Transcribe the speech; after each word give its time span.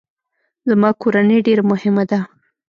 زما 0.69 0.89
کورنۍ 1.01 1.39
ډیره 1.47 1.63
مهمه 1.71 2.03
ده 2.11 2.19